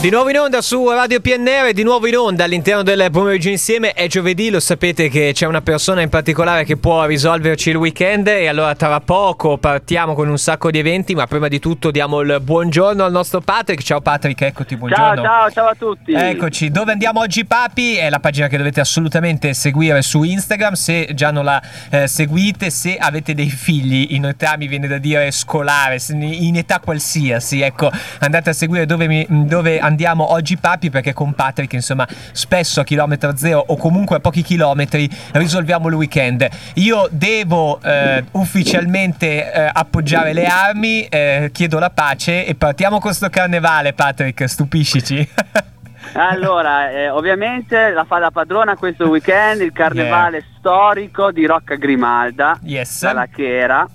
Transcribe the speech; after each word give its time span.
Di 0.00 0.10
nuovo 0.10 0.30
in 0.30 0.38
onda 0.38 0.62
su 0.62 0.88
Radio 0.88 1.20
PNR, 1.20 1.72
di 1.72 1.82
nuovo 1.82 2.06
in 2.06 2.16
onda 2.16 2.44
all'interno 2.44 2.84
del 2.84 3.08
pomeriggio 3.10 3.48
insieme. 3.48 3.94
È 3.94 4.06
giovedì, 4.06 4.48
lo 4.48 4.60
sapete 4.60 5.08
che 5.08 5.32
c'è 5.34 5.44
una 5.44 5.60
persona 5.60 6.02
in 6.02 6.08
particolare 6.08 6.64
che 6.64 6.76
può 6.76 7.04
risolverci 7.04 7.70
il 7.70 7.76
weekend 7.76 8.28
e 8.28 8.46
allora 8.46 8.76
tra 8.76 9.00
poco 9.00 9.58
partiamo 9.58 10.14
con 10.14 10.28
un 10.28 10.38
sacco 10.38 10.70
di 10.70 10.78
eventi, 10.78 11.16
ma 11.16 11.26
prima 11.26 11.48
di 11.48 11.58
tutto 11.58 11.90
diamo 11.90 12.20
il 12.20 12.38
buongiorno 12.40 13.02
al 13.02 13.10
nostro 13.10 13.40
Patrick. 13.40 13.82
Ciao 13.82 14.00
Patrick, 14.00 14.40
eccoti, 14.40 14.76
buongiorno. 14.76 15.16
Ciao, 15.16 15.24
ciao, 15.24 15.50
ciao 15.50 15.66
a 15.66 15.74
tutti. 15.74 16.12
Eccoci, 16.12 16.70
dove 16.70 16.92
andiamo 16.92 17.18
oggi 17.18 17.44
papi? 17.44 17.96
È 17.96 18.08
la 18.08 18.20
pagina 18.20 18.46
che 18.46 18.56
dovete 18.56 18.78
assolutamente 18.78 19.52
seguire 19.52 20.00
su 20.02 20.22
Instagram 20.22 20.74
se 20.74 21.08
già 21.12 21.32
non 21.32 21.44
la 21.44 21.60
eh, 21.90 22.06
seguite, 22.06 22.70
se 22.70 22.96
avete 22.96 23.34
dei 23.34 23.50
figli 23.50 24.14
in 24.14 24.26
età, 24.26 24.54
mi 24.56 24.68
viene 24.68 24.86
da 24.86 24.98
dire 24.98 25.32
scolare, 25.32 25.98
in 26.08 26.54
età 26.54 26.78
qualsiasi, 26.78 27.62
ecco, 27.62 27.90
andate 28.20 28.50
a 28.50 28.52
seguire 28.52 28.86
dove, 28.86 29.08
mi, 29.08 29.26
dove 29.28 29.86
andiamo 29.88 30.32
oggi 30.32 30.56
papi 30.56 30.90
perché 30.90 31.12
con 31.12 31.32
Patrick 31.32 31.72
insomma 31.72 32.06
spesso 32.32 32.80
a 32.80 32.84
chilometro 32.84 33.36
zero 33.36 33.64
o 33.66 33.76
comunque 33.76 34.16
a 34.16 34.20
pochi 34.20 34.42
chilometri 34.42 35.08
risolviamo 35.32 35.88
il 35.88 35.94
weekend. 35.94 36.46
Io 36.74 37.08
devo 37.10 37.80
eh, 37.82 38.24
ufficialmente 38.32 39.52
eh, 39.52 39.70
appoggiare 39.72 40.32
le 40.32 40.44
armi, 40.44 41.04
eh, 41.04 41.50
chiedo 41.52 41.78
la 41.78 41.90
pace 41.90 42.46
e 42.46 42.54
partiamo 42.54 43.00
con 43.00 43.12
sto 43.12 43.28
carnevale 43.28 43.92
Patrick, 43.92 44.48
stupiscici. 44.48 45.28
Allora, 46.14 46.90
eh, 46.90 47.10
ovviamente 47.10 47.90
la 47.90 48.04
fa 48.04 48.18
da 48.18 48.30
padrona 48.30 48.76
questo 48.76 49.08
weekend 49.08 49.60
il 49.60 49.72
carnevale 49.72 50.38
yeah. 50.38 50.46
storico 50.56 51.30
di 51.30 51.44
Rocca 51.44 51.74
Grimalda, 51.74 52.58
yes. 52.62 53.02
dalla 53.02 53.26
Chera. 53.26 53.86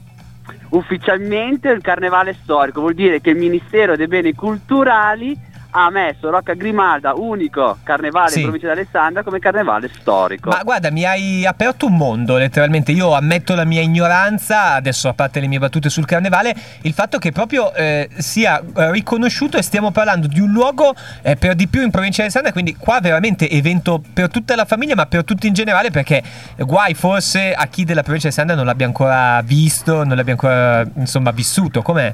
Ufficialmente 0.69 1.69
il 1.69 1.81
carnevale 1.81 2.35
storico 2.41 2.81
vuol 2.81 2.93
dire 2.93 3.19
che 3.19 3.31
il 3.31 3.37
Ministero 3.37 3.95
dei 3.95 4.07
Beni 4.07 4.33
Culturali 4.33 5.35
ha 5.75 5.89
messo 5.89 6.29
Rocca 6.29 6.53
Grimalda, 6.53 7.13
unico 7.15 7.77
carnevale 7.83 8.29
sì. 8.29 8.37
in 8.37 8.43
provincia 8.43 8.67
di 8.67 8.79
Alessandria, 8.79 9.23
come 9.23 9.39
carnevale 9.39 9.89
storico. 9.91 10.49
Ma 10.49 10.61
guarda, 10.63 10.91
mi 10.91 11.03
hai 11.03 11.45
aperto 11.45 11.87
un 11.87 11.97
mondo, 11.97 12.37
letteralmente. 12.37 12.91
Io 12.91 13.13
ammetto 13.13 13.55
la 13.55 13.65
mia 13.65 13.81
ignoranza, 13.81 14.73
adesso 14.73 15.07
a 15.07 15.13
parte 15.13 15.39
le 15.39 15.47
mie 15.47 15.57
battute 15.57 15.89
sul 15.89 16.05
carnevale, 16.05 16.55
il 16.81 16.93
fatto 16.93 17.17
che 17.17 17.31
proprio 17.31 17.73
eh, 17.73 18.07
sia 18.17 18.59
eh, 18.59 18.91
riconosciuto 18.91 19.57
e 19.57 19.63
stiamo 19.63 19.89
parlando 19.89 20.27
di 20.27 20.39
un 20.39 20.51
luogo 20.51 20.93
eh, 21.23 21.35
per 21.37 21.55
di 21.55 21.67
più 21.67 21.81
in 21.81 21.89
provincia 21.89 22.17
di 22.17 22.23
Alessandria, 22.23 22.53
quindi 22.53 22.75
qua 22.75 22.99
veramente 23.01 23.49
evento 23.49 24.01
per 24.13 24.29
tutta 24.29 24.55
la 24.55 24.65
famiglia, 24.65 24.93
ma 24.93 25.07
per 25.07 25.23
tutti 25.23 25.47
in 25.47 25.53
generale, 25.53 25.89
perché 25.89 26.21
guai 26.57 26.93
forse 26.93 27.51
a 27.53 27.65
chi 27.65 27.83
della 27.83 28.03
provincia 28.03 28.27
di 28.27 28.35
Alessandria 28.35 28.55
non 28.55 28.67
l'abbia 28.67 28.85
ancora 28.85 29.41
visto, 29.41 30.03
non 30.03 30.15
l'abbia 30.15 30.33
ancora 30.33 30.85
insomma 30.95 31.31
vissuto. 31.31 31.81
Com'è? 31.81 32.13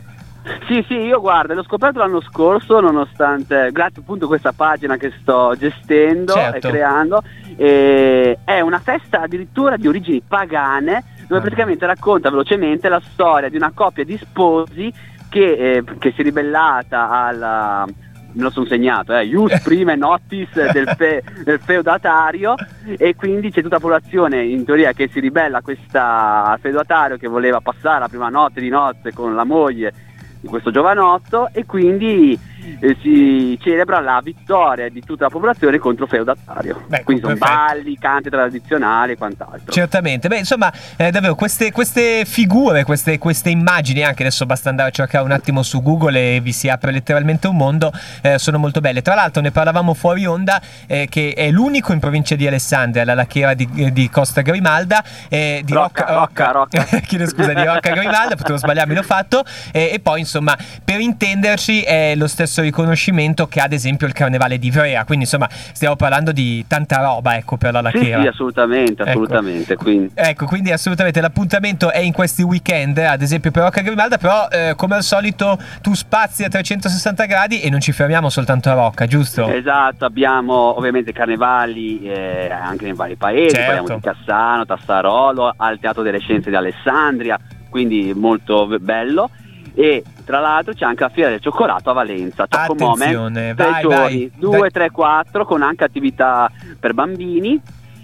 Sì, 0.67 0.83
sì, 0.87 0.95
io 0.95 1.19
guardo, 1.19 1.53
l'ho 1.53 1.63
scoperto 1.63 1.99
l'anno 1.99 2.21
scorso, 2.21 2.79
nonostante, 2.79 3.71
grazie 3.71 4.01
appunto 4.01 4.25
a 4.25 4.27
questa 4.27 4.51
pagina 4.51 4.97
che 4.97 5.11
sto 5.19 5.55
gestendo 5.57 6.33
certo. 6.33 6.67
e 6.67 6.71
creando, 6.71 7.23
e 7.55 8.39
è 8.43 8.59
una 8.61 8.79
festa 8.79 9.21
addirittura 9.21 9.77
di 9.77 9.87
origini 9.87 10.21
pagane, 10.25 11.03
dove 11.27 11.39
ah. 11.39 11.43
praticamente 11.43 11.85
racconta 11.85 12.29
velocemente 12.29 12.89
la 12.89 13.01
storia 13.11 13.49
di 13.49 13.55
una 13.55 13.71
coppia 13.73 14.03
di 14.03 14.17
sposi 14.17 14.91
che, 15.29 15.51
eh, 15.77 15.83
che 15.97 16.11
si 16.11 16.21
è 16.21 16.23
ribellata 16.23 17.09
alla 17.09 17.85
me 18.31 18.43
lo 18.43 18.49
sono 18.51 18.65
segnato, 18.65 19.15
eh, 19.15 19.25
Ius 19.25 19.59
prima 19.63 19.93
e 19.93 19.95
notis 19.95 20.49
del, 20.71 20.93
fe, 20.95 21.23
del, 21.43 21.59
feudatario 21.59 22.53
e 22.97 23.15
quindi 23.15 23.49
c'è 23.51 23.61
tutta 23.61 23.75
la 23.75 23.81
popolazione 23.81 24.43
in 24.43 24.65
teoria 24.65 24.93
che 24.93 25.09
si 25.11 25.19
ribella 25.19 25.59
a 25.59 25.61
questa, 25.61 26.45
al 26.45 26.59
feudatario 26.59 27.17
che 27.17 27.27
voleva 27.27 27.59
passare 27.59 28.01
la 28.01 28.07
prima 28.07 28.29
notte 28.29 28.61
di 28.61 28.69
nozze 28.69 29.13
con 29.13 29.33
la 29.33 29.43
moglie 29.43 29.93
di 30.39 30.47
questo 30.47 30.71
giovanotto 30.71 31.49
e 31.51 31.65
quindi 31.65 32.37
eh, 32.79 32.97
si 33.01 33.57
celebra 33.61 33.99
la 33.99 34.19
vittoria 34.23 34.89
di 34.89 35.01
tutta 35.01 35.25
la 35.25 35.29
popolazione 35.29 35.77
contro 35.77 36.05
il 36.05 36.09
feudatario. 36.09 36.83
Beh, 36.87 37.03
Quindi 37.03 37.23
sono 37.23 37.35
perfetto. 37.35 37.59
balli, 37.59 37.97
canti 37.97 38.29
tradizionali 38.29 39.13
e 39.13 39.17
quant'altro. 39.17 39.71
Certamente, 39.71 40.27
beh 40.27 40.37
insomma 40.37 40.71
eh, 40.97 41.11
davvero 41.11 41.35
queste, 41.35 41.71
queste 41.71 42.25
figure, 42.25 42.83
queste, 42.83 43.17
queste, 43.17 43.49
immagini, 43.49 44.03
anche 44.03 44.23
adesso 44.23 44.45
basta 44.45 44.69
andare 44.69 44.89
a 44.89 44.91
cercare 44.91 45.23
un 45.23 45.31
attimo 45.31 45.63
su 45.63 45.81
Google 45.81 46.35
e 46.35 46.39
vi 46.41 46.51
si 46.51 46.69
apre 46.69 46.91
letteralmente 46.91 47.47
un 47.47 47.55
mondo, 47.55 47.91
eh, 48.21 48.37
sono 48.37 48.57
molto 48.57 48.79
belle. 48.79 49.01
Tra 49.01 49.15
l'altro 49.15 49.41
ne 49.41 49.51
parlavamo 49.51 49.93
fuori 49.93 50.25
onda 50.25 50.61
eh, 50.87 51.07
che 51.09 51.33
è 51.35 51.49
l'unico 51.49 51.93
in 51.93 51.99
provincia 51.99 52.35
di 52.35 52.47
Alessandria, 52.47 53.03
la 53.05 53.13
lacchera 53.13 53.53
di, 53.53 53.91
di 53.91 54.09
Costa 54.09 54.41
Grimalda, 54.41 55.03
eh, 55.29 55.61
di 55.63 55.73
Rocca, 55.73 56.05
Rocca, 56.13 56.51
Rocca, 56.51 56.79
Rocca. 56.81 56.99
chiedo 57.05 57.27
scusa, 57.27 57.53
di 57.53 57.63
Rocca 57.63 57.91
Grimalda, 57.91 58.35
potevo 58.35 58.57
sbagliarmi, 58.57 58.93
l'ho 58.93 59.03
fatto, 59.03 59.43
e 59.71 59.99
poi 60.01 60.19
insomma 60.19 60.57
per 60.83 60.99
intenderci 60.99 61.81
è 61.81 62.15
lo 62.15 62.27
stesso 62.27 62.58
stesso 62.59 62.61
riconoscimento 62.61 63.47
che 63.47 63.59
ha 63.59 63.63
ad 63.63 63.73
esempio 63.73 64.07
il 64.07 64.13
carnevale 64.13 64.59
di 64.59 64.67
Ivrea. 64.67 65.05
Quindi 65.05 65.25
insomma 65.25 65.47
stiamo 65.49 65.95
parlando 65.95 66.31
di 66.31 66.65
tanta 66.67 67.01
roba 67.01 67.35
ecco, 67.35 67.57
per 67.57 67.73
la 67.73 67.81
lacchera. 67.81 68.17
Sì, 68.17 68.21
sì 68.21 68.27
assolutamente, 68.27 69.03
assolutamente. 69.03 69.73
Ecco. 69.73 69.83
Quindi. 69.83 70.11
ecco, 70.13 70.45
quindi 70.45 70.71
assolutamente 70.71 71.21
l'appuntamento 71.21 71.91
è 71.91 71.99
in 71.99 72.13
questi 72.13 72.43
weekend, 72.43 72.97
ad 72.97 73.21
esempio 73.21 73.51
per 73.51 73.63
Rocca 73.63 73.81
Grimalda, 73.81 74.17
però 74.17 74.47
eh, 74.49 74.73
come 74.75 74.95
al 74.95 75.03
solito 75.03 75.57
tu 75.81 75.93
spazi 75.93 76.43
a 76.43 76.49
360 76.49 77.25
gradi 77.25 77.61
e 77.61 77.69
non 77.69 77.79
ci 77.79 77.91
fermiamo 77.91 78.29
soltanto 78.29 78.69
a 78.69 78.73
Rocca, 78.73 79.05
giusto? 79.05 79.47
Esatto, 79.47 80.05
abbiamo 80.05 80.77
ovviamente 80.77 81.11
carnevali 81.13 82.01
eh, 82.03 82.49
anche 82.49 82.85
nei 82.85 82.93
vari 82.93 83.15
paesi, 83.15 83.55
certo. 83.55 83.71
parliamo 83.71 83.95
di 83.95 84.01
Cassano, 84.01 84.65
Tassarolo, 84.65 85.53
al 85.55 85.79
Teatro 85.79 86.03
delle 86.03 86.19
Scienze 86.19 86.49
di 86.49 86.55
Alessandria, 86.55 87.39
quindi 87.69 88.13
molto 88.15 88.67
bello 88.79 89.29
e 89.73 90.03
tra 90.25 90.39
l'altro 90.39 90.73
c'è 90.73 90.85
anche 90.85 91.03
la 91.03 91.09
fiera 91.09 91.29
del 91.29 91.41
cioccolato 91.41 91.89
a 91.89 91.93
Valenza. 91.93 92.47
Choco 92.47 92.75
Moment, 92.75 93.53
vai, 93.55 93.81
giorni, 93.81 94.31
2, 94.35 94.69
3, 94.69 94.91
4 94.91 95.45
con 95.45 95.61
anche 95.61 95.83
attività 95.83 96.51
per 96.79 96.93
bambini 96.93 97.59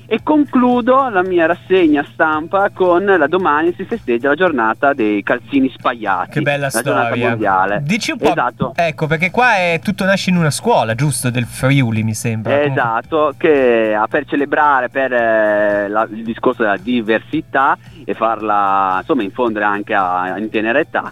e 0.07 0.21
concludo 0.23 1.09
la 1.09 1.23
mia 1.23 1.45
rassegna 1.45 2.05
stampa 2.11 2.69
con 2.71 3.05
la 3.05 3.27
domani 3.27 3.73
si 3.75 3.85
festeggia 3.85 4.29
la 4.29 4.35
giornata 4.35 4.93
dei 4.93 5.23
calzini 5.23 5.69
spagliati. 5.69 6.31
Che 6.31 6.41
bella 6.41 6.63
la 6.63 6.69
storia. 6.69 7.27
mondiale. 7.27 7.81
Dici 7.83 8.11
un 8.11 8.17
po'. 8.17 8.29
Esatto. 8.31 8.73
Ecco, 8.75 9.07
perché 9.07 9.31
qua 9.31 9.55
è 9.55 9.79
tutto 9.83 10.05
nasce 10.05 10.29
in 10.29 10.37
una 10.37 10.51
scuola, 10.51 10.95
giusto? 10.95 11.29
Del 11.29 11.45
Friuli, 11.45 12.03
mi 12.03 12.13
sembra. 12.13 12.61
Esatto, 12.61 13.33
che 13.37 13.97
per 14.09 14.25
celebrare 14.25 14.89
per 14.89 15.11
eh, 15.11 15.87
la, 15.87 16.07
il 16.09 16.23
discorso 16.23 16.61
della 16.61 16.77
diversità 16.77 17.77
e 18.05 18.13
farla 18.13 18.97
insomma 18.99 19.23
infondere 19.23 19.65
anche 19.65 19.93
a, 19.93 20.37
in 20.37 20.49
tenera 20.49 20.79
età. 20.79 21.11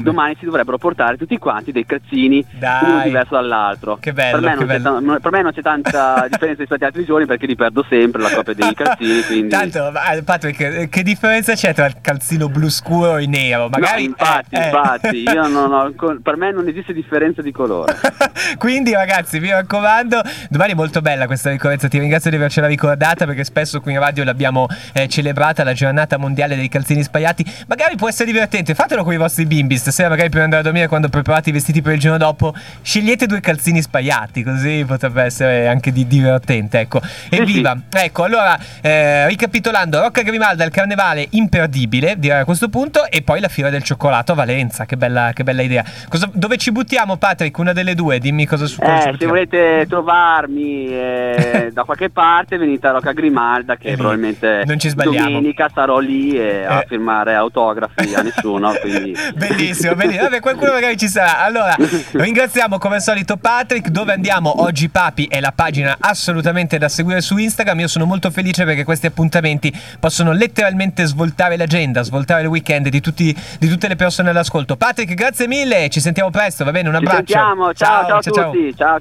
Domani 0.00 0.36
si 0.38 0.44
dovrebbero 0.44 0.78
portare 0.78 1.16
tutti 1.16 1.38
quanti 1.38 1.72
dei 1.72 1.86
calzini 1.86 2.44
Dai. 2.58 2.84
uno 2.84 3.02
diverso 3.02 3.34
dall'altro. 3.34 3.96
Che 3.96 4.12
bello. 4.12 4.40
Per 4.40 4.50
me, 4.50 4.56
che 4.56 4.64
bello. 4.64 5.00
T- 5.00 5.20
per 5.20 5.32
me 5.32 5.42
non 5.42 5.52
c'è 5.52 5.62
tanta 5.62 6.26
differenza 6.28 6.60
rispetto 6.60 6.74
agli 6.74 6.84
altri 6.84 7.04
giorni 7.04 7.26
perché 7.26 7.46
li 7.46 7.56
perdo 7.56 7.84
sempre 7.88 8.22
la 8.22 8.28
coppia 8.34 8.54
dei 8.54 8.74
calzini. 8.74 9.22
Quindi... 9.26 9.48
Tanto, 9.48 9.92
Patrick, 10.24 10.88
che 10.88 11.02
differenza 11.02 11.54
c'è 11.54 11.74
tra 11.74 11.86
il 11.86 11.96
calzino 12.00 12.48
blu 12.48 12.68
scuro 12.68 13.16
e 13.16 13.26
nero? 13.26 13.68
Magari, 13.68 14.04
no, 14.04 14.08
infatti, 14.08 14.54
eh, 14.54 14.64
infatti, 14.64 15.24
eh. 15.24 15.30
io 15.32 15.46
non 15.48 15.72
ho, 15.72 15.94
per 16.22 16.36
me 16.36 16.52
non 16.52 16.66
esiste 16.68 16.92
differenza 16.92 17.42
di 17.42 17.52
colore. 17.52 17.96
quindi 18.58 18.92
ragazzi, 18.92 19.40
mi 19.40 19.50
raccomando, 19.50 20.20
domani 20.50 20.72
è 20.72 20.74
molto 20.74 21.00
bella 21.00 21.26
questa 21.26 21.50
ricorrenza, 21.50 21.88
ti 21.88 21.98
ringrazio 21.98 22.30
di 22.30 22.36
avercela 22.36 22.66
ricordata 22.66 23.26
perché 23.26 23.44
spesso 23.44 23.80
qui 23.80 23.92
in 23.92 23.98
radio 23.98 24.24
l'abbiamo 24.24 24.66
eh, 24.92 25.08
celebrata, 25.08 25.64
la 25.64 25.72
giornata 25.72 26.16
mondiale 26.16 26.56
dei 26.56 26.68
calzini 26.68 27.02
spagliati. 27.02 27.44
Magari 27.66 27.96
può 27.96 28.08
essere 28.08 28.30
divertente, 28.30 28.74
fatelo 28.74 29.04
con 29.04 29.12
i 29.12 29.16
vostri 29.16 29.46
bimbi, 29.46 29.76
stasera 29.76 30.08
magari 30.08 30.28
per 30.28 30.42
andare 30.42 30.60
a 30.60 30.64
dormire 30.64 30.88
quando 30.88 31.08
preparate 31.08 31.50
i 31.50 31.52
vestiti 31.52 31.82
per 31.82 31.94
il 31.94 32.00
giorno 32.00 32.18
dopo, 32.18 32.54
scegliete 32.82 33.26
due 33.26 33.40
calzini 33.40 33.82
spagliati, 33.82 34.42
così 34.42 34.84
potrebbe 34.86 35.22
essere 35.22 35.68
anche 35.68 35.92
di 35.92 36.06
divertente, 36.06 36.80
ecco. 36.80 37.00
Evviva! 37.30 37.76
Ecco, 37.90 38.23
allora 38.24 38.58
eh, 38.80 39.26
ricapitolando, 39.28 40.00
Rocca 40.00 40.22
Grimalda, 40.22 40.64
il 40.64 40.70
carnevale 40.70 41.26
imperdibile, 41.30 42.14
direi 42.18 42.40
a 42.40 42.44
questo 42.44 42.68
punto, 42.68 43.06
e 43.08 43.22
poi 43.22 43.40
la 43.40 43.48
fiera 43.48 43.70
del 43.70 43.82
cioccolato 43.82 44.32
a 44.32 44.34
Valenza. 44.34 44.84
Che 44.84 44.96
bella, 44.96 45.30
che 45.32 45.44
bella 45.44 45.62
idea. 45.62 45.84
Cosa, 46.08 46.28
dove 46.32 46.56
ci 46.56 46.72
buttiamo, 46.72 47.16
Patrick? 47.16 47.56
Una 47.58 47.72
delle 47.72 47.94
due, 47.94 48.18
dimmi 48.18 48.46
cosa 48.46 48.66
su 48.66 48.80
eh, 48.82 49.14
Se 49.18 49.26
volete 49.26 49.86
trovarmi 49.88 50.88
eh, 50.88 51.70
da 51.72 51.84
qualche 51.84 52.10
parte, 52.10 52.56
venite 52.56 52.86
a 52.86 52.92
Rocca 52.92 53.12
Grimalda, 53.12 53.76
che 53.76 53.96
probabilmente 53.96 54.62
non 54.66 54.78
ci 54.78 54.92
domenica 54.94 55.68
sarò 55.72 55.98
lì 55.98 56.36
eh, 56.36 56.64
a 56.64 56.84
firmare 56.86 57.34
autografi 57.34 58.14
a 58.14 58.22
nessuno. 58.22 58.72
Quindi... 58.80 59.14
bellissimo, 59.34 59.94
bellissimo. 59.94 60.24
Vabbè, 60.24 60.40
qualcuno 60.40 60.72
magari 60.72 60.96
ci 60.96 61.08
sarà. 61.08 61.44
Allora, 61.44 61.74
ringraziamo 62.12 62.78
come 62.78 62.96
al 62.96 63.02
solito 63.02 63.36
Patrick. 63.36 63.88
Dove 63.88 64.12
andiamo 64.12 64.62
oggi, 64.62 64.88
Papi? 64.88 65.26
È 65.26 65.40
la 65.40 65.52
pagina 65.54 65.96
assolutamente 65.98 66.78
da 66.78 66.88
seguire 66.88 67.20
su 67.20 67.36
Instagram. 67.36 67.80
Io 67.80 67.88
sono 67.88 68.04
molto 68.04 68.13
felice 68.30 68.64
perché 68.64 68.84
questi 68.84 69.06
appuntamenti 69.06 69.72
possono 69.98 70.32
letteralmente 70.32 71.04
svoltare 71.04 71.56
l'agenda, 71.56 72.02
svoltare 72.02 72.42
il 72.42 72.48
weekend 72.48 72.88
di, 72.88 73.00
tutti, 73.00 73.36
di 73.58 73.68
tutte 73.68 73.88
le 73.88 73.96
persone 73.96 74.30
all'ascolto. 74.30 74.76
Patrick, 74.76 75.14
grazie 75.14 75.46
mille, 75.46 75.88
ci 75.88 76.00
sentiamo 76.00 76.30
presto, 76.30 76.64
va 76.64 76.70
bene? 76.70 76.88
Un 76.88 76.96
abbraccio. 76.96 77.24
Ci 77.24 77.32
sentiamo, 77.32 77.74
ciao, 77.74 78.06
ciao, 78.06 78.20
ciao 78.20 78.40
a 78.40 78.44
tutti, 78.44 78.74
ciao. 78.76 78.92